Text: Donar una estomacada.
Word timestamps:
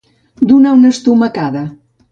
Donar 0.51 0.71
una 0.79 0.91
estomacada. 0.95 1.65